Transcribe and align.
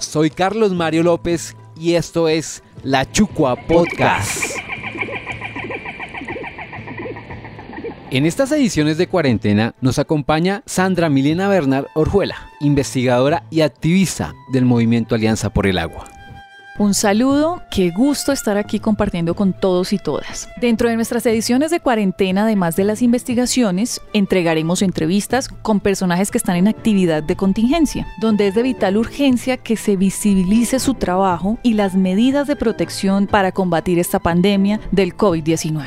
Soy 0.00 0.30
Carlos 0.30 0.72
Mario 0.72 1.02
López 1.02 1.56
y 1.78 1.94
esto 1.94 2.28
es 2.28 2.62
La 2.82 3.10
Chucua 3.10 3.54
Podcast. 3.54 4.56
En 8.10 8.26
estas 8.26 8.50
ediciones 8.50 8.98
de 8.98 9.06
cuarentena 9.06 9.74
nos 9.80 10.00
acompaña 10.00 10.62
Sandra 10.66 11.08
Milena 11.08 11.48
Bernard 11.48 11.86
Orjuela, 11.94 12.50
investigadora 12.60 13.44
y 13.50 13.60
activista 13.60 14.34
del 14.52 14.64
movimiento 14.64 15.14
Alianza 15.14 15.50
por 15.50 15.66
el 15.66 15.78
Agua. 15.78 16.19
Un 16.80 16.94
saludo, 16.94 17.60
qué 17.70 17.90
gusto 17.90 18.32
estar 18.32 18.56
aquí 18.56 18.80
compartiendo 18.80 19.34
con 19.34 19.52
todos 19.52 19.92
y 19.92 19.98
todas. 19.98 20.48
Dentro 20.62 20.88
de 20.88 20.96
nuestras 20.96 21.26
ediciones 21.26 21.70
de 21.70 21.80
cuarentena, 21.80 22.44
además 22.44 22.74
de 22.74 22.84
las 22.84 23.02
investigaciones, 23.02 24.00
entregaremos 24.14 24.80
entrevistas 24.80 25.48
con 25.48 25.80
personajes 25.80 26.30
que 26.30 26.38
están 26.38 26.56
en 26.56 26.68
actividad 26.68 27.22
de 27.22 27.36
contingencia, 27.36 28.06
donde 28.18 28.46
es 28.46 28.54
de 28.54 28.62
vital 28.62 28.96
urgencia 28.96 29.58
que 29.58 29.76
se 29.76 29.96
visibilice 29.96 30.78
su 30.78 30.94
trabajo 30.94 31.58
y 31.62 31.74
las 31.74 31.96
medidas 31.96 32.46
de 32.46 32.56
protección 32.56 33.26
para 33.26 33.52
combatir 33.52 33.98
esta 33.98 34.18
pandemia 34.18 34.80
del 34.90 35.14
COVID-19. 35.14 35.84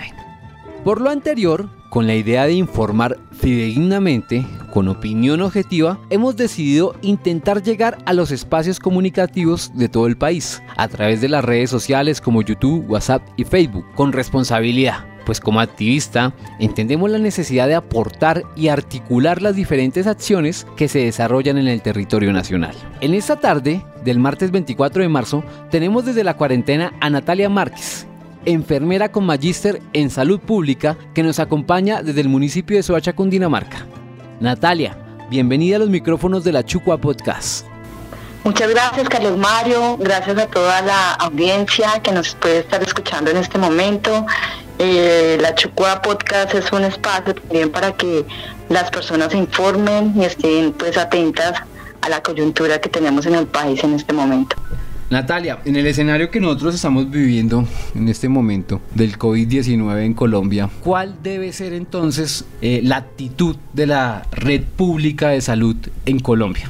Por 0.84 1.02
lo 1.02 1.10
anterior, 1.10 1.72
con 1.94 2.08
la 2.08 2.16
idea 2.16 2.48
de 2.48 2.54
informar 2.54 3.20
fidedignamente, 3.34 4.44
con 4.72 4.88
opinión 4.88 5.42
objetiva, 5.42 6.00
hemos 6.10 6.36
decidido 6.36 6.96
intentar 7.04 7.62
llegar 7.62 8.00
a 8.08 8.14
los 8.14 8.32
espacios 8.32 8.80
comunicativos 8.80 9.72
de 9.76 9.90
todo 9.90 10.08
el 10.08 10.18
país, 10.18 10.64
a 10.76 10.88
través 10.88 11.22
de 11.22 11.30
las 11.30 11.46
redes 11.46 11.70
sociales 11.70 12.20
como 12.20 12.42
YouTube, 12.42 12.90
WhatsApp 12.90 13.22
y 13.38 13.44
Facebook, 13.44 13.86
con 13.94 14.12
responsabilidad. 14.12 15.06
Pues 15.24 15.40
como 15.40 15.60
activista, 15.60 16.34
entendemos 16.60 17.12
la 17.12 17.20
necesidad 17.20 17.68
de 17.68 17.76
aportar 17.76 18.44
y 18.56 18.70
articular 18.70 19.44
las 19.44 19.56
diferentes 19.56 20.08
acciones 20.08 20.66
que 20.76 20.88
se 20.88 21.06
desarrollan 21.06 21.60
en 21.60 21.68
el 21.68 21.84
territorio 21.84 22.34
nacional. 22.34 22.74
En 23.02 23.14
esta 23.14 23.36
tarde, 23.36 23.86
del 24.04 24.18
martes 24.18 24.50
24 24.50 25.04
de 25.04 25.10
marzo, 25.10 25.44
tenemos 25.70 26.06
desde 26.06 26.24
la 26.24 26.38
cuarentena 26.38 26.92
a 27.02 27.12
Natalia 27.12 27.50
Márquez, 27.50 28.08
enfermera 28.46 29.12
con 29.12 29.26
magíster 29.26 29.82
en 29.94 30.10
salud 30.10 30.40
pública 30.40 30.98
que 31.14 31.24
nos 31.24 31.40
acompaña 31.40 32.02
desde 32.02 32.22
el 32.22 32.30
municipio 32.30 32.78
de 32.78 32.84
Soacha, 32.84 33.14
Cundinamarca. 33.14 33.86
Natalia, 34.40 34.98
bienvenida 35.30 35.78
a 35.78 35.80
los 35.80 35.90
micrófonos 35.90 36.44
de 36.44 36.52
la 36.52 36.64
Chucua 36.66 36.98
Podcast. 36.98 37.66
Muchas 38.44 38.70
gracias 38.70 39.08
Carlos 39.08 39.38
Mario, 39.38 39.98
gracias 39.98 40.38
a 40.38 40.48
toda 40.48 40.82
la 40.82 41.14
audiencia 41.14 42.02
que 42.04 42.12
nos 42.12 42.36
puede 42.36 42.60
estar 42.60 42.84
escuchando 42.84 43.32
en 43.32 43.38
este 43.38 43.58
momento. 43.58 44.26
Eh, 44.80 45.38
la 45.40 45.56
Chucua 45.56 46.02
Podcast 46.02 46.54
es 46.54 46.70
un 46.74 46.84
espacio 46.84 47.36
también 47.36 47.72
para 47.72 47.94
que 47.94 48.26
las 48.68 48.92
personas 48.92 49.32
se 49.32 49.38
informen 49.38 50.14
y 50.18 50.26
estén 50.26 50.74
pues 50.74 50.98
atentas 50.98 51.62
a 52.02 52.10
la 52.10 52.22
coyuntura 52.22 52.82
que 52.82 52.90
tenemos 52.90 53.26
en 53.26 53.36
el 53.36 53.48
país 53.48 53.82
en 53.84 53.94
este 53.94 54.12
momento. 54.12 54.58
Natalia, 55.14 55.60
en 55.64 55.76
el 55.76 55.86
escenario 55.86 56.32
que 56.32 56.40
nosotros 56.40 56.74
estamos 56.74 57.08
viviendo 57.08 57.68
en 57.94 58.10
este 58.10 58.28
momento 58.30 58.82
del 58.96 59.20
COVID-19 59.20 60.06
en 60.06 60.16
Colombia, 60.16 60.72
¿cuál 60.84 61.22
debe 61.22 61.54
ser 61.54 61.74
entonces 61.74 62.46
eh, 62.64 62.82
la 62.84 62.98
actitud 62.98 63.56
de 63.74 63.86
la 63.86 64.26
red 64.32 64.64
pública 64.64 65.30
de 65.30 65.42
salud 65.42 65.76
en 66.08 66.20
Colombia? 66.20 66.68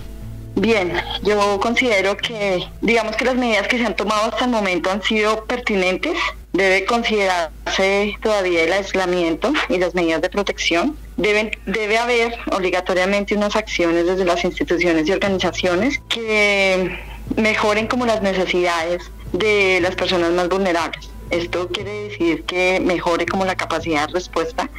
Bien, 0.55 0.91
yo 1.23 1.57
considero 1.61 2.17
que, 2.17 2.67
digamos 2.81 3.15
que 3.15 3.23
las 3.23 3.35
medidas 3.35 3.65
que 3.69 3.77
se 3.77 3.85
han 3.85 3.95
tomado 3.95 4.25
hasta 4.25 4.43
el 4.43 4.51
momento 4.51 4.91
han 4.91 5.01
sido 5.01 5.45
pertinentes. 5.45 6.17
Debe 6.51 6.83
considerarse 6.83 8.15
todavía 8.21 8.65
el 8.65 8.73
aislamiento 8.73 9.53
y 9.69 9.77
las 9.77 9.95
medidas 9.95 10.21
de 10.21 10.29
protección. 10.29 10.97
Deben, 11.15 11.49
debe 11.65 11.97
haber 11.97 12.35
obligatoriamente 12.51 13.35
unas 13.35 13.55
acciones 13.55 14.05
desde 14.05 14.25
las 14.25 14.43
instituciones 14.43 15.07
y 15.07 15.13
organizaciones 15.13 15.99
que 16.09 16.99
mejoren 17.35 17.87
como 17.87 18.05
las 18.05 18.21
necesidades 18.21 19.11
de 19.31 19.79
las 19.81 19.95
personas 19.95 20.31
más 20.31 20.49
vulnerables. 20.49 21.09
Esto 21.29 21.67
quiere 21.69 22.09
decir 22.09 22.43
que 22.43 22.79
mejore 22.79 23.25
como 23.25 23.45
la 23.45 23.55
capacidad 23.55 24.07
de 24.07 24.13
respuesta 24.13 24.69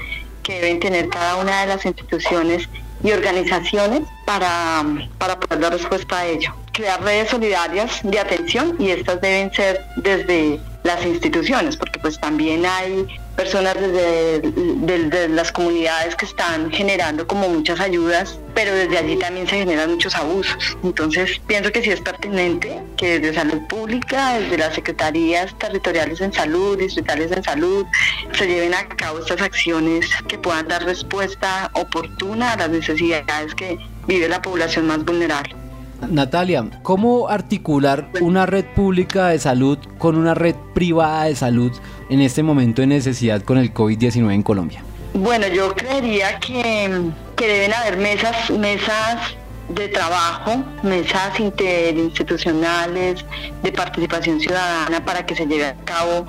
que 0.43 0.61
deben 0.61 0.79
tener 0.79 1.09
cada 1.09 1.37
una 1.37 1.63
de 1.63 1.67
las 1.67 1.85
instituciones 1.85 2.69
y 3.03 3.11
organizaciones 3.13 4.03
para, 4.25 4.85
para 5.19 5.41
poder 5.41 5.61
dar 5.61 5.73
respuesta 5.73 6.21
a 6.21 6.27
ello. 6.27 6.55
Crear 6.73 7.03
redes 7.03 7.31
solidarias 7.31 8.01
de 8.03 8.19
atención 8.19 8.77
y 8.79 8.91
estas 8.91 9.21
deben 9.21 9.53
ser 9.53 9.85
desde 9.97 10.61
las 10.85 11.05
instituciones, 11.05 11.77
porque 11.77 11.99
pues 11.99 12.21
también 12.21 12.65
hay 12.67 13.07
personas 13.37 13.77
desde, 13.81 15.29
las 15.29 15.53
comunidades 15.53 16.15
que 16.17 16.27
están 16.27 16.71
generando 16.71 17.27
como 17.27 17.49
muchas 17.49 17.81
ayudas, 17.81 18.39
pero 18.55 18.73
desde 18.75 18.99
allí 18.99 19.17
también 19.17 19.49
se 19.49 19.59
generan 19.59 19.91
muchos 19.91 20.15
abusos. 20.15 20.77
Entonces 20.83 21.41
pienso 21.47 21.73
que 21.73 21.83
sí 21.83 21.91
es 21.91 22.01
pertinente 22.01 22.81
que 22.97 23.19
desde 23.19 23.35
salud 23.35 23.61
pública, 23.69 24.39
desde 24.39 24.59
las 24.59 24.75
secretarías 24.75 25.57
territoriales 25.59 26.21
en 26.21 26.33
salud, 26.33 26.79
distritales 26.79 27.33
en 27.33 27.43
salud, 27.43 27.85
se 28.33 28.47
lleven 28.47 28.75
a 28.75 28.87
cabo 28.89 29.19
estas 29.19 29.41
acciones 29.41 30.09
que 30.29 30.39
puedan 30.39 30.69
dar 30.69 30.85
respuesta 30.85 31.71
oportuna 31.75 32.53
a 32.53 32.57
las 32.57 32.71
necesidades 32.71 33.55
que 33.55 33.79
vive 34.07 34.29
la 34.29 34.43
población 34.43 34.87
más 34.87 35.05
vulnerable. 35.05 35.64
Natalia, 36.11 36.65
¿cómo 36.83 37.29
articular 37.29 38.09
una 38.21 38.47
red 38.47 38.65
pública 38.65 39.29
de 39.29 39.39
salud 39.39 39.79
con 39.99 40.17
una 40.17 40.35
red 40.35 40.55
privada 40.75 41.25
de 41.25 41.37
salud 41.37 41.73
en 42.11 42.21
este 42.21 42.43
momento 42.43 42.83
de 42.83 42.89
necesidad 42.89 43.43
con 43.43 43.59
el 43.59 43.73
COVID-19 43.73 44.33
en 44.33 44.43
Colombia? 44.43 44.83
Bueno, 45.15 45.47
yo 45.47 45.75
creería 45.75 46.39
que, 46.41 47.11
que 47.37 47.47
deben 47.47 47.73
haber 47.73 47.97
mesas, 47.97 48.51
mesas 48.51 49.37
de 49.69 49.89
trabajo, 49.89 50.65
mesas 50.83 51.39
interinstitucionales 51.39 53.25
de 53.63 53.73
participación 53.73 54.41
ciudadana 54.41 55.05
para 55.05 55.25
que 55.25 55.35
se 55.35 55.47
lleve 55.47 55.67
a 55.67 55.77
cabo 55.85 56.27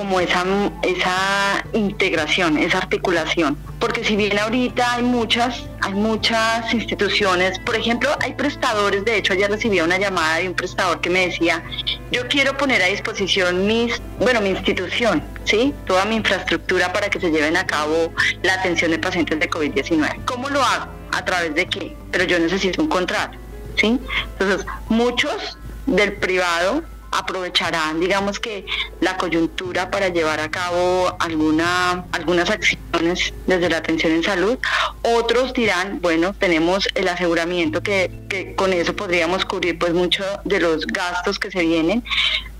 como 0.00 0.18
esa, 0.18 0.46
esa 0.82 1.62
integración, 1.74 2.56
esa 2.56 2.78
articulación. 2.78 3.58
Porque 3.78 4.02
si 4.02 4.16
bien 4.16 4.38
ahorita 4.38 4.94
hay 4.94 5.02
muchas, 5.02 5.64
hay 5.82 5.92
muchas 5.92 6.72
instituciones, 6.72 7.58
por 7.58 7.76
ejemplo, 7.76 8.08
hay 8.20 8.32
prestadores, 8.32 9.04
de 9.04 9.18
hecho 9.18 9.34
ayer 9.34 9.50
recibí 9.50 9.78
una 9.82 9.98
llamada 9.98 10.38
de 10.38 10.48
un 10.48 10.54
prestador 10.54 11.02
que 11.02 11.10
me 11.10 11.26
decía, 11.26 11.62
yo 12.10 12.26
quiero 12.28 12.56
poner 12.56 12.82
a 12.82 12.86
disposición 12.86 13.66
mis, 13.66 14.00
bueno, 14.18 14.40
mi 14.40 14.48
institución, 14.48 15.22
¿sí? 15.44 15.74
Toda 15.84 16.06
mi 16.06 16.16
infraestructura 16.16 16.94
para 16.94 17.10
que 17.10 17.20
se 17.20 17.30
lleven 17.30 17.58
a 17.58 17.66
cabo 17.66 18.10
la 18.42 18.54
atención 18.54 18.92
de 18.92 18.98
pacientes 18.98 19.38
de 19.38 19.50
COVID-19. 19.50 20.24
¿Cómo 20.24 20.48
lo 20.48 20.62
hago? 20.62 20.86
¿A 21.12 21.22
través 21.26 21.54
de 21.54 21.66
qué? 21.66 21.94
Pero 22.10 22.24
yo 22.24 22.38
necesito 22.38 22.80
un 22.80 22.88
contrato, 22.88 23.36
¿sí? 23.76 24.00
Entonces, 24.38 24.66
muchos 24.88 25.58
del 25.84 26.14
privado 26.14 26.84
aprovecharán, 27.12 28.00
digamos 28.00 28.38
que, 28.38 28.64
la 29.00 29.16
coyuntura 29.16 29.90
para 29.90 30.08
llevar 30.08 30.40
a 30.40 30.50
cabo 30.50 31.16
alguna, 31.18 32.04
algunas 32.12 32.50
acciones 32.50 33.32
desde 33.46 33.68
la 33.68 33.78
atención 33.78 34.12
en 34.12 34.22
salud. 34.22 34.58
Otros 35.02 35.52
dirán, 35.52 36.00
bueno, 36.00 36.34
tenemos 36.34 36.88
el 36.94 37.08
aseguramiento 37.08 37.82
que, 37.82 38.10
que 38.28 38.54
con 38.54 38.72
eso 38.72 38.94
podríamos 38.94 39.44
cubrir 39.44 39.78
pues 39.78 39.92
mucho 39.92 40.24
de 40.44 40.60
los 40.60 40.86
gastos 40.86 41.38
que 41.38 41.50
se 41.50 41.60
vienen, 41.60 42.04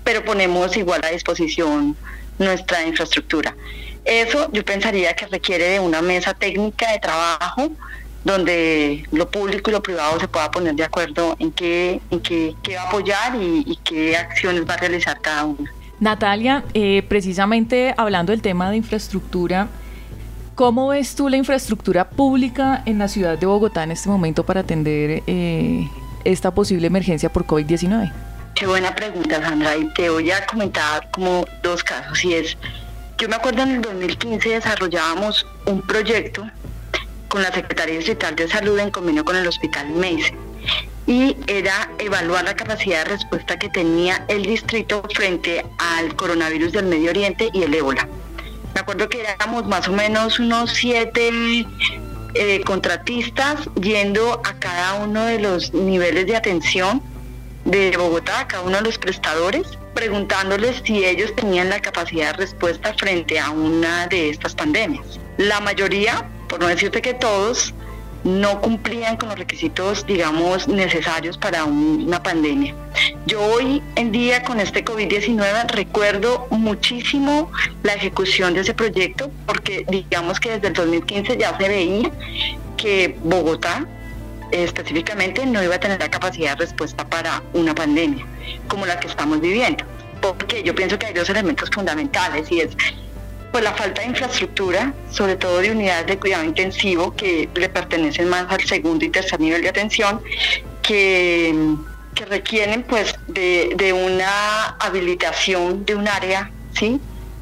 pero 0.03 0.23
ponemos 0.25 0.75
igual 0.77 1.01
a 1.03 1.09
disposición 1.09 1.95
nuestra 2.39 2.83
infraestructura. 2.85 3.55
Eso 4.03 4.49
yo 4.51 4.65
pensaría 4.65 5.15
que 5.15 5.27
requiere 5.27 5.65
de 5.69 5.79
una 5.79 6.01
mesa 6.01 6.33
técnica 6.33 6.91
de 6.91 6.99
trabajo 6.99 7.71
donde 8.23 9.03
lo 9.11 9.29
público 9.29 9.69
y 9.69 9.73
lo 9.73 9.81
privado 9.81 10.19
se 10.19 10.27
pueda 10.27 10.51
poner 10.51 10.75
de 10.75 10.83
acuerdo 10.83 11.35
en 11.39 11.51
qué, 11.51 12.01
en 12.11 12.19
qué, 12.19 12.55
va 12.75 12.83
a 12.83 12.87
apoyar 12.87 13.35
y, 13.39 13.77
qué 13.83 14.15
acciones 14.15 14.67
va 14.67 14.75
a 14.75 14.77
realizar 14.77 15.19
cada 15.21 15.45
uno. 15.45 15.69
Natalia, 15.99 16.63
eh, 16.73 17.03
precisamente 17.07 17.93
hablando 17.97 18.31
del 18.31 18.41
tema 18.41 18.69
de 18.69 18.77
infraestructura, 18.77 19.67
¿cómo 20.55 20.89
ves 20.89 21.15
tú 21.15 21.29
la 21.29 21.37
infraestructura 21.37 22.09
pública 22.09 22.83
en 22.85 22.99
la 22.99 23.07
ciudad 23.07 23.37
de 23.37 23.45
Bogotá 23.45 23.83
en 23.83 23.91
este 23.91 24.09
momento 24.09 24.45
para 24.45 24.61
atender 24.61 25.23
eh, 25.27 25.87
esta 26.23 26.51
posible 26.51 26.87
emergencia 26.87 27.31
por 27.31 27.45
COVID-19? 27.45 28.11
Qué 28.55 28.67
buena 28.67 28.93
pregunta, 28.93 29.41
Sandra, 29.41 29.77
y 29.77 29.85
te 29.93 30.09
voy 30.09 30.29
a 30.29 30.45
comentar 30.45 31.09
como 31.11 31.45
dos 31.63 31.83
casos, 31.83 32.23
y 32.25 32.33
es, 32.33 32.57
yo 33.17 33.29
me 33.29 33.35
acuerdo 33.35 33.63
en 33.63 33.71
el 33.71 33.81
2015 33.81 34.49
desarrollábamos 34.49 35.47
un 35.65 35.81
proyecto 35.81 36.47
con 37.31 37.41
la 37.41 37.51
Secretaría 37.53 37.95
Distrital 37.95 38.35
de 38.35 38.49
Salud 38.49 38.77
en 38.77 38.91
convenio 38.91 39.23
con 39.23 39.37
el 39.37 39.47
Hospital 39.47 39.89
MEIS 39.89 40.33
y 41.07 41.37
era 41.47 41.89
evaluar 41.97 42.43
la 42.43 42.55
capacidad 42.55 43.05
de 43.05 43.11
respuesta 43.11 43.57
que 43.57 43.69
tenía 43.69 44.25
el 44.27 44.43
distrito 44.43 45.01
frente 45.15 45.65
al 45.77 46.13
coronavirus 46.17 46.73
del 46.73 46.85
Medio 46.85 47.09
Oriente 47.09 47.49
y 47.53 47.63
el 47.63 47.73
ébola. 47.73 48.07
Me 48.73 48.81
acuerdo 48.81 49.07
que 49.07 49.21
éramos 49.21 49.65
más 49.65 49.87
o 49.87 49.93
menos 49.93 50.39
unos 50.39 50.71
siete 50.71 51.31
eh, 52.33 52.61
contratistas 52.65 53.61
yendo 53.81 54.41
a 54.43 54.53
cada 54.59 54.95
uno 54.95 55.25
de 55.25 55.39
los 55.39 55.73
niveles 55.73 56.27
de 56.27 56.35
atención 56.35 57.01
de 57.63 57.95
Bogotá, 57.95 58.41
a 58.41 58.47
cada 58.47 58.63
uno 58.63 58.77
de 58.77 58.83
los 58.83 58.97
prestadores, 58.97 59.63
preguntándoles 59.93 60.81
si 60.83 61.05
ellos 61.05 61.33
tenían 61.35 61.69
la 61.69 61.79
capacidad 61.79 62.33
de 62.33 62.45
respuesta 62.45 62.93
frente 62.93 63.39
a 63.39 63.51
una 63.51 64.07
de 64.07 64.29
estas 64.29 64.53
pandemias. 64.53 65.19
La 65.37 65.61
mayoría 65.61 66.29
por 66.51 66.59
no 66.59 66.67
decirte 66.67 67.01
que 67.01 67.13
todos, 67.13 67.73
no 68.25 68.59
cumplían 68.59 69.15
con 69.15 69.29
los 69.29 69.39
requisitos, 69.39 70.05
digamos, 70.05 70.67
necesarios 70.67 71.37
para 71.37 71.63
una 71.63 72.21
pandemia. 72.21 72.75
Yo 73.25 73.41
hoy 73.41 73.81
en 73.95 74.11
día 74.11 74.43
con 74.43 74.59
este 74.59 74.83
COVID-19 74.83 75.69
recuerdo 75.69 76.47
muchísimo 76.49 77.49
la 77.83 77.93
ejecución 77.93 78.53
de 78.53 78.59
ese 78.59 78.73
proyecto 78.73 79.31
porque 79.45 79.85
digamos 79.89 80.41
que 80.41 80.51
desde 80.51 80.67
el 80.67 80.73
2015 80.73 81.37
ya 81.37 81.57
se 81.57 81.69
veía 81.69 82.11
que 82.75 83.17
Bogotá 83.23 83.87
específicamente 84.51 85.45
no 85.45 85.63
iba 85.63 85.75
a 85.75 85.79
tener 85.79 86.01
la 86.01 86.11
capacidad 86.11 86.57
de 86.57 86.65
respuesta 86.65 87.07
para 87.07 87.41
una 87.53 87.73
pandemia 87.73 88.25
como 88.67 88.85
la 88.85 88.99
que 88.99 89.07
estamos 89.07 89.39
viviendo. 89.39 89.85
Porque 90.21 90.63
yo 90.63 90.75
pienso 90.75 90.99
que 90.99 91.05
hay 91.05 91.13
dos 91.13 91.29
elementos 91.29 91.69
fundamentales 91.73 92.51
y 92.51 92.59
es 92.59 92.75
pues 93.51 93.63
la 93.63 93.73
falta 93.73 94.01
de 94.01 94.07
infraestructura, 94.07 94.93
sobre 95.11 95.35
todo 95.35 95.59
de 95.59 95.71
unidades 95.71 96.07
de 96.07 96.17
cuidado 96.17 96.43
intensivo 96.43 97.15
que 97.15 97.49
le 97.53 97.69
pertenecen 97.69 98.29
más 98.29 98.49
al 98.49 98.61
segundo 98.61 99.03
y 99.03 99.09
tercer 99.09 99.39
nivel 99.39 99.61
de 99.61 99.69
atención, 99.69 100.21
que, 100.81 101.53
que 102.15 102.25
requieren 102.25 102.83
pues 102.83 103.13
de, 103.27 103.73
de, 103.75 103.93
una 103.93 104.67
habilitación 104.79 105.85
de 105.85 105.95
un 105.95 106.07
área 106.07 106.49
¿sí? 106.73 106.99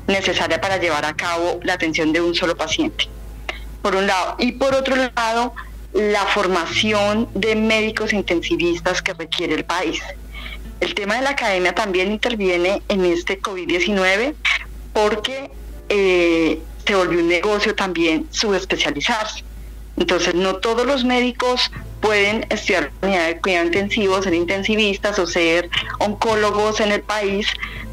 necesaria 0.08 0.60
para 0.60 0.78
llevar 0.78 1.06
a 1.06 1.16
cabo 1.16 1.60
la 1.64 1.74
atención 1.74 2.12
de 2.12 2.22
un 2.22 2.34
solo 2.34 2.58
paciente, 2.58 3.08
por 3.82 3.96
un 3.96 4.08
lado. 4.08 4.36
Y 4.40 4.54
por 4.54 4.74
otro 4.74 4.96
lado, 4.96 5.54
la 5.94 6.26
formación 6.26 7.30
de 7.34 7.56
médicos 7.56 8.14
intensivistas 8.14 9.02
que 9.02 9.14
requiere 9.14 9.54
el 9.54 9.66
país. 9.66 10.02
El 10.80 10.96
tema 10.96 11.16
de 11.16 11.22
la 11.22 11.32
academia 11.32 11.76
también 11.76 12.12
interviene 12.12 12.82
en 12.88 13.06
este 13.06 13.42
COVID-19 13.42 14.34
porque 14.94 15.52
eh, 15.90 16.62
se 16.86 16.96
volvió 16.96 17.20
un 17.20 17.28
negocio 17.28 17.76
también 17.76 18.28
subespecializarse. 18.32 19.44
Entonces, 19.98 20.34
no 20.34 20.56
todos 20.56 20.86
los 20.86 21.04
médicos 21.04 21.72
pueden 22.00 22.46
estudiar 22.50 22.92
unidad 23.02 23.28
de 23.28 23.40
cuidado 23.40 23.66
intensivo, 23.66 24.22
ser 24.22 24.34
intensivistas 24.34 25.20
o 25.20 25.28
ser 25.28 25.70
oncólogos 26.00 26.80
en 26.80 26.92
el 26.92 27.02
país, 27.02 27.48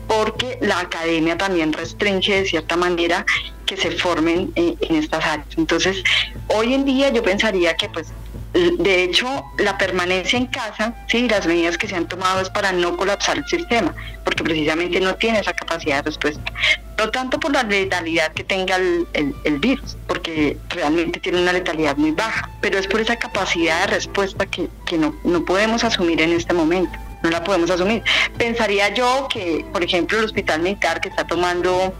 porque 0.06 0.56
la 0.60 0.80
academia 0.80 1.36
también 1.36 1.72
restringe 1.72 2.42
de 2.42 2.46
cierta 2.46 2.76
manera 2.76 3.26
que 3.66 3.76
se 3.76 3.90
formen 3.90 4.52
en, 4.54 4.76
en 4.80 4.96
estas 4.96 5.24
áreas. 5.24 5.48
Entonces, 5.56 6.04
hoy 6.46 6.74
en 6.74 6.84
día 6.84 7.08
yo 7.08 7.22
pensaría 7.22 7.74
que 7.76 7.88
pues 7.88 8.06
de 8.56 9.02
hecho, 9.02 9.44
la 9.58 9.76
permanencia 9.76 10.38
en 10.38 10.46
casa, 10.46 10.94
sí, 11.08 11.28
las 11.28 11.46
medidas 11.46 11.76
que 11.76 11.88
se 11.88 11.94
han 11.94 12.08
tomado 12.08 12.40
es 12.40 12.48
para 12.48 12.72
no 12.72 12.96
colapsar 12.96 13.36
el 13.38 13.46
sistema, 13.46 13.94
porque 14.24 14.42
precisamente 14.42 14.98
no 15.00 15.14
tiene 15.16 15.40
esa 15.40 15.52
capacidad 15.52 15.96
de 15.96 16.02
respuesta. 16.02 16.52
No 16.96 17.10
tanto 17.10 17.38
por 17.38 17.52
la 17.52 17.62
letalidad 17.62 18.32
que 18.32 18.44
tenga 18.44 18.76
el, 18.76 19.58
virus, 19.58 19.96
porque 20.06 20.56
realmente 20.70 21.20
tiene 21.20 21.42
una 21.42 21.52
letalidad 21.52 21.96
muy 21.96 22.12
baja, 22.12 22.48
pero 22.62 22.78
es 22.78 22.86
por 22.86 23.00
esa 23.00 23.16
capacidad 23.16 23.82
de 23.82 23.94
respuesta 23.94 24.46
que, 24.46 24.68
no, 24.96 25.14
no 25.24 25.44
podemos 25.44 25.84
asumir 25.84 26.20
en 26.20 26.32
este 26.32 26.54
momento 26.54 26.98
no 27.22 27.30
la 27.30 27.42
podemos 27.42 27.70
asumir. 27.70 28.02
Pensaría 28.38 28.94
yo 28.94 29.26
que, 29.28 29.64
por 29.72 29.82
ejemplo, 29.82 30.18
el 30.18 30.26
hospital 30.26 30.60
militar 30.60 31.00
que 31.00 31.08
está 31.08 31.26
tomando 31.26 31.92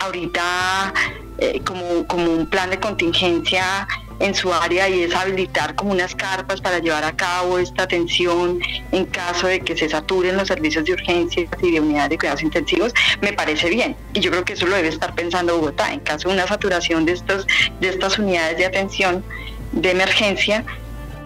ahorita 0.00 0.92
eh, 1.38 1.60
como, 1.64 2.06
como 2.06 2.32
un 2.32 2.46
plan 2.46 2.70
de 2.70 2.80
contingencia 2.80 3.86
en 4.20 4.34
su 4.34 4.52
área 4.52 4.88
y 4.88 5.02
es 5.02 5.14
habilitar 5.14 5.74
como 5.74 5.92
unas 5.92 6.14
carpas 6.14 6.60
para 6.60 6.78
llevar 6.78 7.04
a 7.04 7.16
cabo 7.16 7.58
esta 7.58 7.84
atención 7.84 8.60
en 8.92 9.06
caso 9.06 9.48
de 9.48 9.60
que 9.60 9.76
se 9.76 9.88
saturen 9.88 10.36
los 10.36 10.48
servicios 10.48 10.84
de 10.84 10.92
urgencia 10.92 11.48
y 11.62 11.70
de 11.72 11.80
unidades 11.80 12.10
de 12.10 12.18
cuidados 12.18 12.42
intensivos, 12.42 12.92
me 13.22 13.32
parece 13.32 13.70
bien. 13.70 13.96
Y 14.12 14.20
yo 14.20 14.30
creo 14.30 14.44
que 14.44 14.52
eso 14.52 14.66
lo 14.66 14.76
debe 14.76 14.88
estar 14.88 15.14
pensando 15.14 15.56
Bogotá. 15.56 15.92
En 15.92 16.00
caso 16.00 16.28
de 16.28 16.34
una 16.34 16.46
saturación 16.46 17.06
de, 17.06 17.12
estos, 17.12 17.46
de 17.80 17.88
estas 17.88 18.18
unidades 18.18 18.58
de 18.58 18.66
atención 18.66 19.24
de 19.72 19.90
emergencia, 19.90 20.64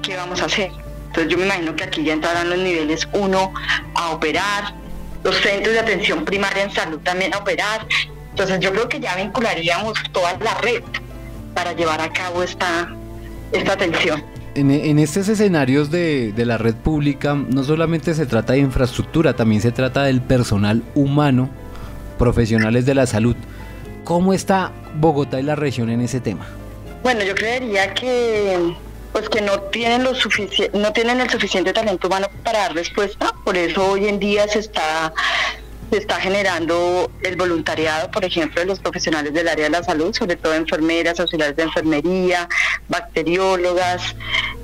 ¿qué 0.02 0.17
vamos 0.17 0.41
a 0.41 0.44
hacer? 0.44 0.70
Entonces 1.08 1.31
yo 1.31 1.38
me 1.38 1.46
imagino 1.46 1.75
que 1.75 1.85
aquí 1.85 2.05
ya 2.05 2.12
entrarán 2.12 2.49
los 2.49 2.58
niveles 2.58 3.08
1 3.12 3.55
a 3.94 4.11
operar, 4.11 4.75
los 5.25 5.37
centros 5.37 5.75
de 5.75 5.81
atención 5.81 6.25
primaria 6.25 6.62
en 6.62 6.73
salud 6.73 7.00
también 7.00 7.35
a 7.35 7.38
operar. 7.38 7.87
Entonces 8.31 8.61
yo 8.61 8.73
creo 8.73 8.88
que 8.88 9.00
ya 9.00 9.17
vincularíamos 9.17 9.94
toda 10.12 10.37
la 10.38 10.55
red 10.55 10.82
para 11.54 11.72
llevar 11.72 12.00
a 12.00 12.12
cabo 12.12 12.42
esta, 12.42 12.94
esta 13.52 13.72
atención. 13.72 14.22
En, 14.56 14.98
estos 15.00 15.28
escenarios 15.28 15.90
de, 15.90 16.32
de, 16.32 16.46
la 16.46 16.58
red 16.58 16.74
pública 16.74 17.34
no 17.34 17.64
solamente 17.64 18.14
se 18.14 18.24
trata 18.24 18.52
de 18.52 18.60
infraestructura, 18.60 19.34
también 19.34 19.60
se 19.60 19.72
trata 19.72 20.04
del 20.04 20.20
personal 20.20 20.84
humano, 20.94 21.50
profesionales 22.18 22.86
de 22.86 22.94
la 22.94 23.06
salud. 23.06 23.34
¿Cómo 24.04 24.32
está 24.32 24.70
Bogotá 24.96 25.40
y 25.40 25.42
la 25.42 25.56
región 25.56 25.90
en 25.90 26.02
ese 26.02 26.20
tema? 26.20 26.46
Bueno, 27.02 27.24
yo 27.24 27.34
creería 27.34 27.92
que 27.94 28.74
pues 29.12 29.28
que 29.28 29.40
no 29.40 29.60
tienen 29.60 30.02
lo 30.02 30.12
no 30.72 30.92
tienen 30.92 31.20
el 31.20 31.30
suficiente 31.30 31.72
talento 31.72 32.08
humano 32.08 32.28
para 32.42 32.58
dar 32.60 32.74
respuesta, 32.74 33.32
por 33.44 33.56
eso 33.56 33.92
hoy 33.92 34.08
en 34.08 34.18
día 34.18 34.48
se 34.48 34.58
está 34.58 35.12
se 35.94 36.00
está 36.00 36.20
generando 36.20 37.08
el 37.23 37.37
voluntariado, 37.37 38.11
por 38.11 38.25
ejemplo, 38.25 38.61
de 38.61 38.67
los 38.67 38.81
profesionales 38.81 39.32
del 39.32 39.46
área 39.46 39.67
de 39.67 39.70
la 39.70 39.85
salud, 39.85 40.12
sobre 40.12 40.35
todo 40.35 40.52
enfermeras, 40.52 41.20
auxiliares 41.20 41.55
de 41.55 41.62
enfermería, 41.62 42.49
bacteriólogas, 42.88 44.17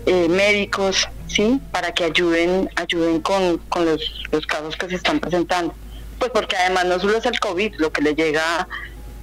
eh, 0.06 0.28
médicos, 0.28 1.08
¿sí? 1.28 1.60
Para 1.70 1.94
que 1.94 2.02
ayuden, 2.02 2.68
ayuden 2.74 3.20
con, 3.20 3.58
con 3.68 3.84
los, 3.84 4.24
los, 4.32 4.44
casos 4.44 4.74
que 4.76 4.88
se 4.88 4.96
están 4.96 5.20
presentando. 5.20 5.72
Pues 6.18 6.32
porque 6.32 6.56
además 6.56 6.86
no 6.86 6.98
solo 6.98 7.16
es 7.18 7.26
el 7.26 7.38
COVID, 7.38 7.76
lo 7.76 7.92
que 7.92 8.02
le 8.02 8.16
llega, 8.16 8.66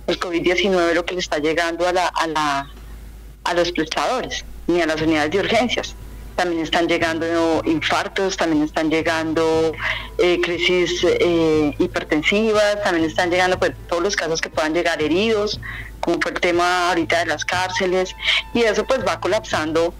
el 0.08 0.18
COVID-19, 0.18 0.94
lo 0.94 1.04
que 1.04 1.16
le 1.16 1.20
está 1.20 1.40
llegando 1.40 1.90
a, 1.90 1.92
la, 1.92 2.08
a, 2.08 2.28
la, 2.28 2.70
a 3.44 3.54
los 3.54 3.70
prestadores, 3.74 4.46
ni 4.68 4.80
a 4.82 4.86
las 4.86 5.02
unidades 5.02 5.32
de 5.32 5.40
urgencias 5.40 5.94
también 6.38 6.62
están 6.62 6.88
llegando 6.88 7.62
infartos, 7.66 8.38
también 8.38 8.64
están 8.64 8.90
llegando 8.90 9.74
eh, 10.20 10.40
crisis 10.42 11.04
eh, 11.04 11.76
hipertensivas, 11.80 12.82
también 12.84 13.06
están 13.06 13.32
llegando 13.32 13.58
pues, 13.60 13.74
todos 13.90 14.04
los 14.04 14.16
casos 14.16 14.40
que 14.40 14.50
puedan 14.50 14.74
llegar 14.74 15.02
heridos, 15.02 15.60
como 16.00 16.22
fue 16.22 16.32
el 16.32 16.40
tema 16.40 16.90
ahorita 16.90 17.20
de 17.20 17.26
las 17.26 17.44
cárceles, 17.44 18.16
y 18.54 18.62
eso 18.62 18.86
pues 18.86 19.06
va 19.06 19.20
colapsando 19.20 19.94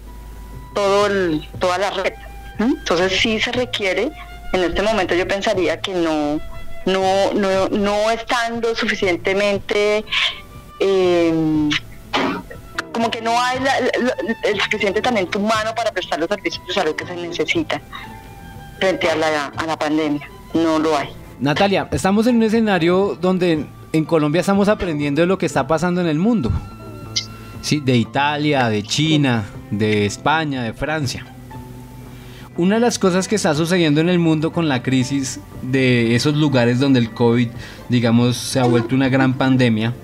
todo 0.74 1.08
toda 1.58 1.76
la 1.76 1.90
red. 1.90 2.14
Entonces 2.60 3.20
sí 3.20 3.40
se 3.40 3.50
requiere, 3.50 4.10
en 4.52 4.62
este 4.62 4.80
momento 4.82 5.14
yo 5.14 5.26
pensaría 5.26 5.80
que 5.80 5.92
no, 5.92 6.40
no, 6.86 7.34
no, 7.34 7.68
no 7.68 8.10
estando 8.10 8.74
suficientemente... 8.74 10.04
Eh, 10.80 11.68
como 12.98 13.12
que 13.12 13.22
no 13.22 13.40
hay 13.40 13.58
el 14.42 14.60
suficiente 14.60 15.00
talento 15.00 15.38
humano 15.38 15.70
para 15.76 15.92
prestar 15.92 16.18
los 16.18 16.28
servicios 16.28 16.66
de 16.66 16.74
salud 16.74 16.96
que 16.96 17.06
se 17.06 17.14
necesitan 17.14 17.80
frente 18.80 19.08
a 19.08 19.14
la, 19.14 19.46
a 19.56 19.66
la 19.66 19.78
pandemia. 19.78 20.28
No 20.52 20.80
lo 20.80 20.96
hay. 20.96 21.10
Natalia, 21.38 21.88
estamos 21.92 22.26
en 22.26 22.36
un 22.36 22.42
escenario 22.42 23.16
donde 23.20 23.66
en 23.92 24.04
Colombia 24.04 24.40
estamos 24.40 24.68
aprendiendo 24.68 25.20
de 25.20 25.28
lo 25.28 25.38
que 25.38 25.46
está 25.46 25.68
pasando 25.68 26.00
en 26.00 26.08
el 26.08 26.18
mundo. 26.18 26.50
Sí, 27.60 27.78
de 27.78 27.96
Italia, 27.96 28.68
de 28.68 28.82
China, 28.82 29.44
de 29.70 30.04
España, 30.04 30.64
de 30.64 30.72
Francia. 30.72 31.24
Una 32.56 32.74
de 32.74 32.80
las 32.80 32.98
cosas 32.98 33.28
que 33.28 33.36
está 33.36 33.54
sucediendo 33.54 34.00
en 34.00 34.08
el 34.08 34.18
mundo 34.18 34.52
con 34.52 34.68
la 34.68 34.82
crisis 34.82 35.38
de 35.62 36.16
esos 36.16 36.34
lugares 36.34 36.80
donde 36.80 36.98
el 36.98 37.12
COVID, 37.12 37.46
digamos, 37.88 38.36
se 38.36 38.58
ha 38.58 38.64
vuelto 38.64 38.96
una 38.96 39.08
gran 39.08 39.34
pandemia, 39.34 39.94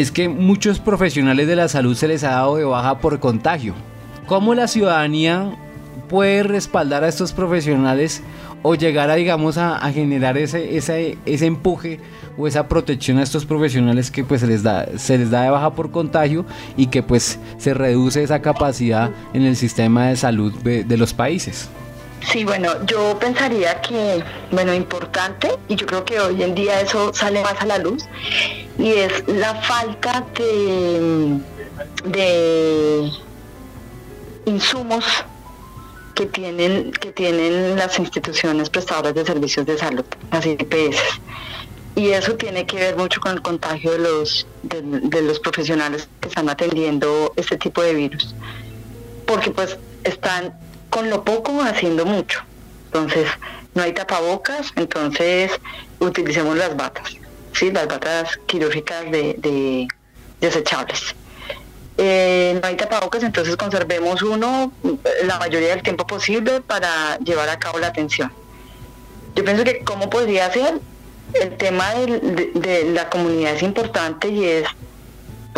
es 0.00 0.12
que 0.12 0.28
muchos 0.28 0.78
profesionales 0.78 1.48
de 1.48 1.56
la 1.56 1.66
salud 1.66 1.96
se 1.96 2.06
les 2.06 2.22
ha 2.22 2.30
dado 2.30 2.56
de 2.56 2.62
baja 2.62 3.00
por 3.00 3.18
contagio. 3.18 3.74
¿Cómo 4.26 4.54
la 4.54 4.68
ciudadanía 4.68 5.56
puede 6.08 6.44
respaldar 6.44 7.02
a 7.02 7.08
estos 7.08 7.32
profesionales 7.32 8.22
o 8.62 8.76
llegar 8.76 9.10
a, 9.10 9.16
digamos, 9.16 9.58
a, 9.58 9.80
generar 9.92 10.38
ese, 10.38 10.76
ese, 10.76 11.18
ese, 11.26 11.46
empuje 11.46 11.98
o 12.36 12.46
esa 12.46 12.68
protección 12.68 13.18
a 13.18 13.24
estos 13.24 13.44
profesionales 13.44 14.12
que 14.12 14.22
pues 14.22 14.40
se 14.40 14.46
les, 14.46 14.62
da, 14.62 14.86
se 14.96 15.18
les 15.18 15.32
da 15.32 15.42
de 15.42 15.50
baja 15.50 15.72
por 15.72 15.90
contagio 15.90 16.46
y 16.76 16.86
que 16.86 17.02
pues 17.02 17.40
se 17.58 17.74
reduce 17.74 18.22
esa 18.22 18.40
capacidad 18.40 19.10
en 19.34 19.42
el 19.42 19.56
sistema 19.56 20.06
de 20.08 20.16
salud 20.16 20.52
de 20.62 20.96
los 20.96 21.12
países? 21.12 21.68
Sí, 22.26 22.44
bueno, 22.44 22.84
yo 22.84 23.18
pensaría 23.18 23.80
que, 23.80 24.22
bueno, 24.50 24.74
importante, 24.74 25.50
y 25.68 25.76
yo 25.76 25.86
creo 25.86 26.04
que 26.04 26.20
hoy 26.20 26.42
en 26.42 26.54
día 26.54 26.80
eso 26.80 27.12
sale 27.14 27.42
más 27.42 27.60
a 27.60 27.66
la 27.66 27.78
luz, 27.78 28.04
y 28.78 28.92
es 28.92 29.26
la 29.28 29.54
falta 29.62 30.26
de, 30.36 31.38
de 32.04 33.10
insumos 34.46 35.04
que 36.14 36.26
tienen, 36.26 36.92
que 36.92 37.12
tienen 37.12 37.76
las 37.76 37.98
instituciones 37.98 38.68
prestadoras 38.68 39.14
de 39.14 39.24
servicios 39.24 39.64
de 39.66 39.78
salud, 39.78 40.04
las 40.32 40.44
IPS. 40.44 40.98
Y 41.94 42.10
eso 42.10 42.34
tiene 42.34 42.66
que 42.66 42.76
ver 42.76 42.96
mucho 42.96 43.20
con 43.20 43.32
el 43.32 43.42
contagio 43.42 43.92
de 43.92 43.98
los, 43.98 44.46
de 44.62 45.22
los 45.22 45.40
profesionales 45.40 46.08
que 46.20 46.28
están 46.28 46.48
atendiendo 46.48 47.32
este 47.36 47.56
tipo 47.56 47.82
de 47.82 47.94
virus. 47.94 48.34
Porque 49.26 49.50
pues 49.50 49.78
están 50.04 50.54
con 50.98 51.10
lo 51.10 51.22
poco 51.22 51.62
haciendo 51.62 52.04
mucho. 52.04 52.42
Entonces, 52.86 53.28
no 53.72 53.84
hay 53.84 53.92
tapabocas, 53.92 54.72
entonces 54.74 55.52
utilicemos 56.00 56.56
las 56.56 56.76
batas, 56.76 57.14
¿sí? 57.52 57.70
las 57.70 57.86
batas 57.86 58.36
quirúrgicas 58.46 59.08
de, 59.12 59.86
desechables. 60.40 61.14
eh, 61.98 62.58
no 62.60 62.66
hay 62.66 62.74
tapabocas, 62.74 63.22
entonces 63.22 63.54
conservemos 63.56 64.22
uno 64.22 64.72
la 65.22 65.38
mayoría 65.38 65.68
del 65.68 65.84
tiempo 65.84 66.04
posible 66.04 66.62
para 66.62 67.16
llevar 67.18 67.48
a 67.48 67.60
cabo 67.60 67.78
la 67.78 67.86
atención. 67.86 68.32
Yo 69.36 69.44
pienso 69.44 69.62
que 69.62 69.84
cómo 69.84 70.10
podría 70.10 70.52
ser, 70.52 70.80
el 71.34 71.56
tema 71.58 71.94
de, 71.94 72.90
la 72.92 73.08
comunidad 73.08 73.54
es 73.54 73.62
importante 73.62 74.30
y 74.30 74.44
es, 74.44 74.66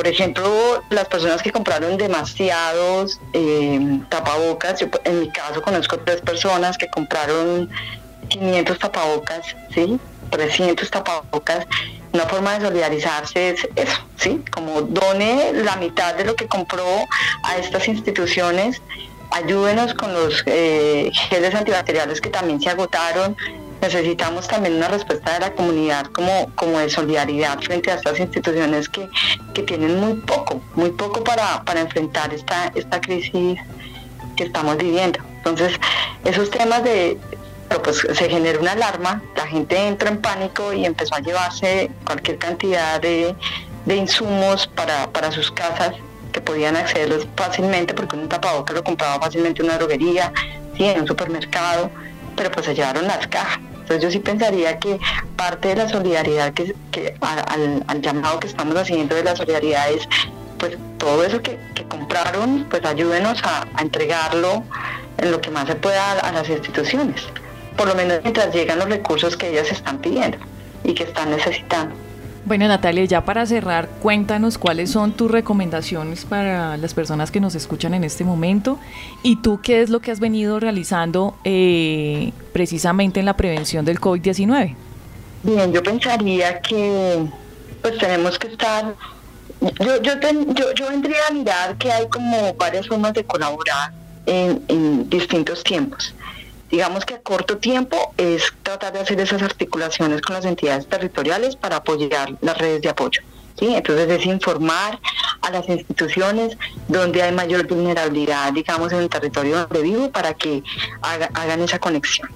por 0.00 0.08
ejemplo, 0.08 0.82
las 0.88 1.06
personas 1.08 1.42
que 1.42 1.52
compraron 1.52 1.98
demasiados 1.98 3.20
eh, 3.34 4.00
tapabocas, 4.08 4.80
yo 4.80 4.86
en 5.04 5.20
mi 5.20 5.28
caso 5.28 5.60
conozco 5.60 5.98
tres 5.98 6.22
personas 6.22 6.78
que 6.78 6.88
compraron 6.88 7.68
500 8.30 8.78
tapabocas, 8.78 9.54
¿sí? 9.74 10.00
300 10.30 10.90
tapabocas 10.90 11.66
una 12.14 12.24
forma 12.24 12.58
de 12.58 12.64
solidarizarse 12.64 13.50
es 13.50 13.68
eso, 13.76 14.00
¿sí? 14.16 14.42
Como 14.50 14.80
done 14.80 15.52
la 15.52 15.76
mitad 15.76 16.14
de 16.14 16.24
lo 16.24 16.34
que 16.34 16.46
compró 16.46 17.06
a 17.44 17.58
estas 17.58 17.86
instituciones, 17.86 18.80
ayúdenos 19.32 19.92
con 19.92 20.14
los 20.14 20.42
eh, 20.46 21.10
geles 21.28 21.54
antibacteriales 21.54 22.22
que 22.22 22.30
también 22.30 22.58
se 22.58 22.70
agotaron. 22.70 23.36
Necesitamos 23.80 24.46
también 24.46 24.76
una 24.76 24.88
respuesta 24.88 25.34
de 25.34 25.40
la 25.40 25.52
comunidad 25.52 26.06
como, 26.06 26.50
como 26.54 26.78
de 26.78 26.90
solidaridad 26.90 27.58
frente 27.60 27.90
a 27.90 27.94
estas 27.94 28.20
instituciones 28.20 28.88
que, 28.88 29.08
tienen 29.66 30.00
muy 30.00 30.14
poco, 30.14 30.62
muy 30.74 30.90
poco 30.90 31.22
para, 31.22 31.62
para 31.64 31.80
enfrentar 31.80 32.32
esta, 32.32 32.72
esta 32.74 32.98
crisis 32.98 33.58
que 34.36 34.44
estamos 34.44 34.78
viviendo. 34.78 35.18
Entonces, 35.36 35.78
esos 36.24 36.50
temas 36.50 36.82
de, 36.82 37.18
pero 37.70 37.82
pues 37.82 37.98
se 37.98 38.28
generó 38.28 38.60
una 38.60 38.72
alarma, 38.72 39.22
la 39.36 39.46
gente 39.46 39.76
entró 39.86 40.08
en 40.08 40.20
pánico 40.20 40.72
y 40.72 40.84
empezó 40.84 41.14
a 41.14 41.20
llevarse 41.20 41.88
cualquier 42.04 42.36
cantidad 42.36 43.00
de, 43.00 43.36
insumos 43.86 44.66
para, 44.66 45.30
sus 45.30 45.52
casas 45.52 45.94
que 46.32 46.40
podían 46.40 46.76
accederlos 46.76 47.28
fácilmente 47.36 47.94
porque 47.94 48.16
un 48.16 48.28
tapabocas 48.28 48.74
lo 48.74 48.82
compraba 48.82 49.20
fácilmente 49.20 49.62
en 49.62 49.68
una 49.68 49.78
droguería, 49.78 50.32
sí, 50.76 50.84
en 50.84 51.02
un 51.02 51.06
supermercado, 51.06 51.90
pero 52.36 52.50
pues 52.50 52.66
se 52.66 52.74
llevaron 52.74 53.06
las 53.06 53.26
cajas. 53.28 53.60
Entonces 53.90 54.02
yo 54.02 54.10
sí 54.10 54.20
pensaría 54.20 54.78
que 54.78 55.00
parte 55.36 55.68
de 55.68 55.76
la 55.76 55.88
solidaridad, 55.88 56.54
que, 56.54 56.74
al, 57.20 58.00
llamado 58.00 58.38
que 58.38 58.46
estamos 58.46 58.76
haciendo 58.76 59.16
de 59.16 59.24
la 59.24 59.34
solidaridad 59.34 59.90
es, 59.90 60.08
pues 60.58 60.78
todo 60.98 61.24
eso 61.24 61.42
que, 61.42 61.58
compraron, 61.88 62.66
pues 62.70 62.84
ayúdenos 62.84 63.42
a, 63.42 63.66
a, 63.74 63.82
entregarlo 63.82 64.62
en 65.18 65.32
lo 65.32 65.40
que 65.40 65.50
más 65.50 65.66
se 65.66 65.74
pueda 65.74 66.12
a 66.12 66.30
las 66.30 66.48
instituciones 66.48 67.26
por 67.80 67.88
lo 67.88 67.94
menos 67.94 68.20
mientras 68.22 68.54
llegan 68.54 68.78
los 68.78 68.90
recursos 68.90 69.38
que 69.38 69.48
ellas 69.48 69.72
están 69.72 69.96
pidiendo 69.98 70.36
y 70.84 70.92
que 70.92 71.04
están 71.04 71.30
necesitando. 71.30 71.94
Bueno, 72.46 72.66
Natalia, 72.68 73.04
ya 73.04 73.24
para 73.24 73.44
cerrar, 73.44 73.88
cuéntanos 74.00 74.56
cuáles 74.56 74.90
son 74.90 75.12
tus 75.12 75.30
recomendaciones 75.30 76.24
para 76.24 76.76
las 76.78 76.94
personas 76.94 77.30
que 77.30 77.38
nos 77.38 77.54
escuchan 77.54 77.92
en 77.92 78.02
este 78.02 78.24
momento 78.24 78.78
y 79.22 79.36
tú 79.36 79.60
qué 79.62 79.82
es 79.82 79.90
lo 79.90 80.00
que 80.00 80.10
has 80.10 80.20
venido 80.20 80.58
realizando 80.58 81.36
eh, 81.44 82.32
precisamente 82.52 83.20
en 83.20 83.26
la 83.26 83.36
prevención 83.36 83.84
del 83.84 84.00
COVID-19. 84.00 84.74
Bien, 85.42 85.72
yo 85.72 85.82
pensaría 85.82 86.60
que 86.60 87.26
pues 87.82 87.98
tenemos 87.98 88.38
que 88.38 88.48
estar, 88.48 88.94
yo, 89.60 90.02
yo, 90.02 90.12
yo, 90.74 90.88
vendría 90.88 91.26
a 91.28 91.32
mirar 91.32 91.76
que 91.76 91.92
hay 91.92 92.08
como 92.08 92.54
varias 92.54 92.86
formas 92.88 93.12
de 93.12 93.24
colaborar 93.24 93.92
en, 94.26 94.62
en 94.68 95.10
distintos 95.10 95.62
tiempos 95.62 96.14
digamos 96.70 97.04
que 97.04 97.14
a 97.14 97.20
corto 97.20 97.58
tiempo 97.58 98.14
es 98.16 98.52
tratar 98.62 98.92
de 98.92 99.00
hacer 99.00 99.20
esas 99.20 99.42
articulaciones 99.42 100.22
con 100.22 100.34
las 100.34 100.44
entidades 100.44 100.86
territoriales 100.86 101.56
para 101.56 101.76
apoyar 101.76 102.36
las 102.40 102.56
redes 102.58 102.82
de 102.82 102.88
apoyo. 102.88 103.22
¿sí? 103.58 103.74
Entonces 103.74 104.08
es 104.08 104.26
informar 104.26 104.98
a 105.42 105.50
las 105.50 105.68
instituciones 105.68 106.56
donde 106.88 107.22
hay 107.22 107.32
mayor 107.32 107.66
vulnerabilidad, 107.66 108.52
digamos, 108.52 108.92
en 108.92 109.00
el 109.00 109.08
territorio 109.08 109.58
donde 109.58 109.82
vivo 109.82 110.10
para 110.10 110.34
que 110.34 110.62
hagan 111.02 111.60
esa 111.62 111.78
conexión. 111.78 112.28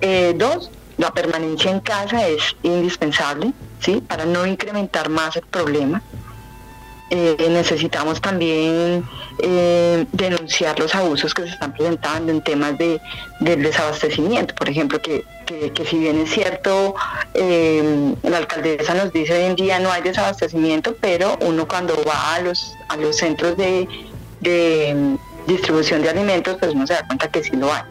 Eh, 0.00 0.34
dos, 0.36 0.70
la 0.98 1.12
permanencia 1.12 1.70
en 1.70 1.80
casa 1.80 2.26
es 2.26 2.56
indispensable, 2.62 3.52
¿sí? 3.80 4.00
Para 4.06 4.24
no 4.24 4.46
incrementar 4.46 5.08
más 5.08 5.36
el 5.36 5.46
problema. 5.46 6.02
Eh, 7.10 7.48
necesitamos 7.50 8.20
también 8.20 9.04
eh, 9.38 10.06
denunciar 10.12 10.78
los 10.78 10.94
abusos 10.94 11.34
que 11.34 11.42
se 11.42 11.50
están 11.50 11.74
presentando 11.74 12.32
en 12.32 12.40
temas 12.40 12.78
de, 12.78 12.98
del 13.40 13.62
desabastecimiento. 13.62 14.54
Por 14.54 14.70
ejemplo, 14.70 14.98
que, 15.00 15.22
si 15.88 15.98
bien 15.98 16.20
es 16.20 16.30
cierto, 16.30 16.94
eh, 17.34 18.14
la 18.22 18.38
alcaldesa 18.38 18.94
nos 18.94 19.12
dice 19.12 19.34
hoy 19.34 19.44
en 19.44 19.54
día 19.54 19.78
no 19.78 19.92
hay 19.92 20.02
desabastecimiento, 20.02 20.96
pero 20.98 21.36
uno 21.42 21.68
cuando 21.68 21.94
va 22.04 22.36
a 22.36 22.40
los, 22.40 22.74
a 22.88 22.96
los 22.96 23.16
centros 23.16 23.56
de, 23.58 23.86
de 24.40 25.16
distribución 25.46 26.02
de 26.02 26.08
alimentos, 26.08 26.56
pues 26.58 26.72
uno 26.74 26.86
se 26.86 26.94
da 26.94 27.06
cuenta 27.06 27.28
que 27.28 27.44
sí 27.44 27.54
lo 27.54 27.72
hay. 27.72 27.82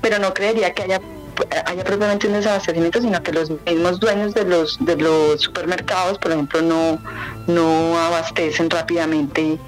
Pero 0.00 0.18
no 0.20 0.32
creería 0.32 0.72
que 0.72 0.84
haya 0.84 1.00
haya 1.66 1.84
propiamente 1.84 2.26
un 2.26 2.34
desabastecimiento, 2.34 3.00
sino 3.00 3.22
que 3.22 3.32
los 3.32 3.50
mismos 3.66 4.00
dueños 4.00 4.34
de 4.34 4.44
los 4.44 4.78
de 4.84 4.96
los 4.96 5.40
supermercados, 5.40 6.18
por 6.18 6.32
ejemplo, 6.32 6.62
no, 6.62 6.98
no 7.46 7.98
abastecen 7.98 8.70
rápidamente 8.70 9.58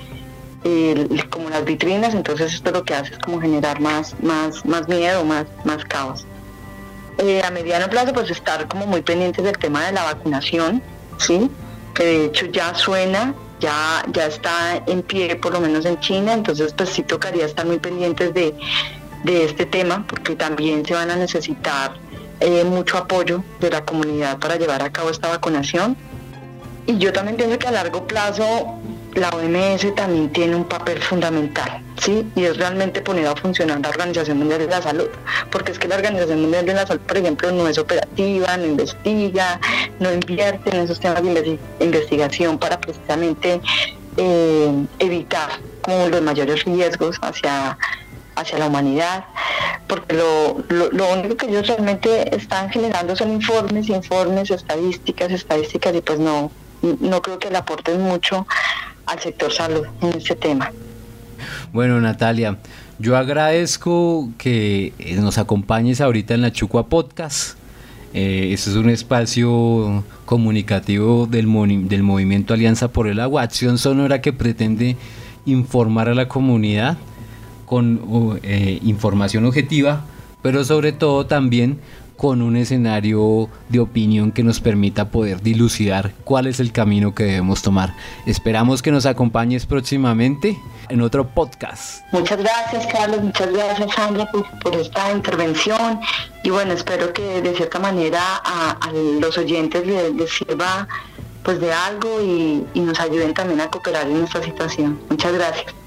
como 1.30 1.50
las 1.50 1.64
vitrinas, 1.64 2.14
entonces 2.14 2.54
esto 2.54 2.70
lo 2.70 2.84
que 2.84 2.94
hace 2.94 3.12
es 3.12 3.18
como 3.18 3.40
generar 3.40 3.80
más, 3.80 4.14
más, 4.22 4.64
más 4.64 4.88
miedo, 4.88 5.24
más, 5.24 5.46
más 5.64 5.84
caos. 5.84 6.24
Eh, 7.18 7.42
a 7.44 7.50
mediano 7.50 7.88
plazo, 7.90 8.12
pues 8.12 8.30
estar 8.30 8.66
como 8.68 8.86
muy 8.86 9.02
pendientes 9.02 9.44
del 9.44 9.58
tema 9.58 9.86
de 9.86 9.92
la 9.92 10.04
vacunación, 10.04 10.82
¿sí? 11.18 11.50
que 11.94 12.04
de 12.04 12.24
hecho 12.26 12.46
ya 12.46 12.74
suena, 12.74 13.34
ya, 13.60 14.04
ya 14.12 14.26
está 14.26 14.82
en 14.86 15.02
pie, 15.02 15.36
por 15.36 15.52
lo 15.52 15.60
menos 15.60 15.84
en 15.84 15.98
China, 16.00 16.32
entonces 16.32 16.72
pues 16.72 16.90
sí 16.90 17.02
tocaría 17.02 17.46
estar 17.46 17.66
muy 17.66 17.78
pendientes 17.78 18.32
de 18.32 18.54
de 19.24 19.44
este 19.44 19.66
tema, 19.66 20.04
porque 20.08 20.36
también 20.36 20.84
se 20.84 20.94
van 20.94 21.10
a 21.10 21.16
necesitar 21.16 21.94
eh, 22.40 22.64
mucho 22.64 22.98
apoyo 22.98 23.44
de 23.60 23.70
la 23.70 23.84
comunidad 23.84 24.38
para 24.38 24.56
llevar 24.56 24.82
a 24.82 24.90
cabo 24.90 25.10
esta 25.10 25.28
vacunación. 25.28 25.96
Y 26.86 26.98
yo 26.98 27.12
también 27.12 27.36
pienso 27.36 27.58
que 27.58 27.68
a 27.68 27.70
largo 27.70 28.06
plazo 28.06 28.80
la 29.14 29.28
OMS 29.30 29.94
también 29.94 30.30
tiene 30.32 30.56
un 30.56 30.64
papel 30.64 31.00
fundamental, 31.02 31.82
¿sí? 32.00 32.26
Y 32.34 32.44
es 32.44 32.56
realmente 32.56 33.02
poner 33.02 33.26
a 33.26 33.36
funcionar 33.36 33.80
la 33.80 33.90
Organización 33.90 34.38
Mundial 34.38 34.60
de 34.60 34.66
la 34.66 34.82
Salud, 34.82 35.08
porque 35.50 35.72
es 35.72 35.78
que 35.78 35.86
la 35.86 35.96
Organización 35.96 36.40
Mundial 36.40 36.66
de 36.66 36.74
la 36.74 36.86
Salud, 36.86 37.02
por 37.02 37.16
ejemplo, 37.18 37.52
no 37.52 37.68
es 37.68 37.78
operativa, 37.78 38.56
no 38.56 38.66
investiga, 38.66 39.60
no 40.00 40.12
invierte 40.12 40.70
en 40.70 40.82
esos 40.82 40.98
temas 40.98 41.22
de 41.22 41.58
investigación 41.80 42.58
para 42.58 42.80
precisamente 42.80 43.60
eh, 44.16 44.86
evitar 44.98 45.50
como 45.82 46.08
los 46.08 46.22
mayores 46.22 46.64
riesgos 46.64 47.18
hacia 47.20 47.76
hacia 48.36 48.58
la 48.58 48.66
humanidad, 48.66 49.24
porque 49.86 50.14
lo, 50.14 50.64
lo, 50.68 51.12
único 51.12 51.36
que 51.36 51.46
ellos 51.46 51.66
realmente 51.66 52.34
están 52.34 52.70
generando 52.70 53.14
son 53.16 53.32
informes, 53.32 53.88
informes, 53.88 54.50
estadísticas, 54.50 55.30
estadísticas, 55.32 55.94
y 55.94 56.00
pues 56.00 56.18
no, 56.18 56.50
no 57.00 57.22
creo 57.22 57.38
que 57.38 57.50
le 57.50 57.58
aporten 57.58 58.00
mucho 58.00 58.46
al 59.06 59.18
sector 59.20 59.52
salud 59.52 59.86
en 60.00 60.16
este 60.16 60.34
tema. 60.34 60.72
Bueno, 61.72 62.00
Natalia, 62.00 62.58
yo 62.98 63.16
agradezco 63.16 64.30
que 64.38 64.92
nos 65.16 65.38
acompañes 65.38 66.00
ahorita 66.00 66.34
en 66.34 66.42
la 66.42 66.52
Chucua 66.52 66.86
Podcast. 66.86 67.56
Eh, 68.14 68.50
es 68.52 68.66
un 68.68 68.90
espacio 68.90 70.04
comunicativo 70.26 71.26
del, 71.26 71.48
del 71.88 72.02
movimiento 72.02 72.52
Alianza 72.52 72.88
por 72.88 73.08
el 73.08 73.20
Agua, 73.20 73.42
acción 73.42 73.78
sonora 73.78 74.20
que 74.20 74.32
pretende 74.32 74.96
informar 75.46 76.08
a 76.08 76.14
la 76.14 76.28
comunidad 76.28 76.98
con 77.72 78.38
eh, 78.42 78.80
información 78.82 79.46
objetiva, 79.46 80.04
pero 80.42 80.62
sobre 80.62 80.92
todo 80.92 81.24
también 81.24 81.80
con 82.18 82.42
un 82.42 82.54
escenario 82.56 83.48
de 83.70 83.80
opinión 83.80 84.30
que 84.30 84.42
nos 84.42 84.60
permita 84.60 85.08
poder 85.08 85.40
dilucidar 85.40 86.12
cuál 86.22 86.48
es 86.48 86.60
el 86.60 86.70
camino 86.70 87.14
que 87.14 87.24
debemos 87.24 87.62
tomar. 87.62 87.94
Esperamos 88.26 88.82
que 88.82 88.90
nos 88.90 89.06
acompañes 89.06 89.64
próximamente 89.64 90.58
en 90.90 91.00
otro 91.00 91.26
podcast. 91.28 92.02
Muchas 92.12 92.40
gracias 92.40 92.86
Carlos, 92.88 93.22
muchas 93.22 93.50
gracias 93.50 93.94
Sandra 93.94 94.30
por, 94.30 94.74
esta 94.74 95.10
intervención 95.10 95.98
y 96.44 96.50
bueno, 96.50 96.74
espero 96.74 97.10
que 97.14 97.40
de 97.40 97.54
cierta 97.54 97.78
manera 97.78 98.20
a, 98.44 98.92
los 99.18 99.38
oyentes 99.38 99.86
les, 99.86 100.30
sirva 100.30 100.86
pues 101.42 101.58
de 101.58 101.72
algo 101.72 102.20
y, 102.20 102.66
y 102.74 102.80
nos 102.80 103.00
ayuden 103.00 103.32
también 103.32 103.62
a 103.62 103.68
cooperar 103.68 104.06
en 104.08 104.24
esta 104.24 104.42
situación. 104.42 105.00
Muchas 105.08 105.32
gracias. 105.32 105.81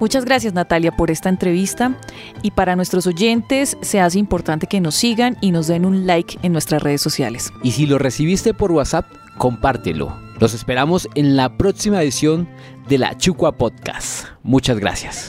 Muchas 0.00 0.24
gracias 0.24 0.54
Natalia 0.54 0.92
por 0.92 1.10
esta 1.10 1.28
entrevista 1.28 1.94
y 2.40 2.52
para 2.52 2.74
nuestros 2.74 3.06
oyentes 3.06 3.76
se 3.82 4.00
hace 4.00 4.18
importante 4.18 4.66
que 4.66 4.80
nos 4.80 4.94
sigan 4.94 5.36
y 5.42 5.52
nos 5.52 5.66
den 5.66 5.84
un 5.84 6.06
like 6.06 6.38
en 6.42 6.52
nuestras 6.52 6.82
redes 6.82 7.02
sociales. 7.02 7.52
Y 7.62 7.72
si 7.72 7.84
lo 7.84 7.98
recibiste 7.98 8.54
por 8.54 8.72
WhatsApp, 8.72 9.04
compártelo. 9.36 10.16
Los 10.40 10.54
esperamos 10.54 11.06
en 11.14 11.36
la 11.36 11.58
próxima 11.58 12.02
edición 12.02 12.48
de 12.88 12.96
la 12.96 13.14
Chucua 13.18 13.52
Podcast. 13.52 14.26
Muchas 14.42 14.78
gracias. 14.78 15.28